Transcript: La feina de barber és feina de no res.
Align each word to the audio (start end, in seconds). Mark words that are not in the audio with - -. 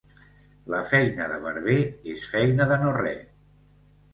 La 0.73 0.79
feina 0.91 1.27
de 1.31 1.37
barber 1.43 1.77
és 2.15 2.27
feina 2.33 2.69
de 2.73 2.81
no 2.87 2.95
res. 2.99 3.25